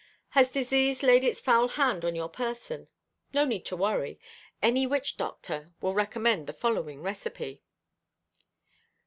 Has 0.29 0.49
disease 0.49 1.03
laid 1.03 1.23
its 1.23 1.39
foul 1.39 1.67
hand 1.67 2.03
on 2.03 2.15
your 2.15 2.27
person? 2.27 2.87
No 3.35 3.45
need 3.45 3.67
to 3.67 3.77
worry; 3.77 4.19
any 4.59 4.87
witch 4.87 5.15
doctor 5.15 5.73
will 5.79 5.93
recommend 5.93 6.47
the 6.47 6.53
following 6.53 7.03
recipe. 7.03 7.61